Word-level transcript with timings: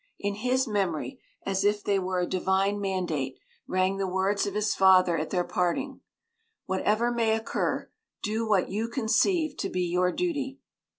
In 0.17 0.33
his 0.33 0.67
memory, 0.67 1.21
as 1.45 1.63
if 1.63 1.83
they 1.83 1.99
were 1.99 2.19
a 2.21 2.25
divine 2.25 2.79
mandate, 2.81 3.37
rang 3.67 3.97
the 3.97 4.07
words 4.07 4.47
of 4.47 4.55
his 4.55 4.73
father 4.73 5.15
at 5.15 5.29
their 5.29 5.43
parting: 5.43 6.01
"Whatever 6.65 7.11
may 7.11 7.35
occur, 7.35 7.87
do 8.23 8.49
what 8.49 8.67
you 8.71 8.87
conceive 8.87 9.55
to 9.57 9.69
be 9.69 9.83
your 9.83 10.11
duty." 10.11 10.57